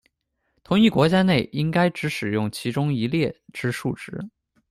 [0.63, 4.19] 同一国家内应该只使用其中一列之数值。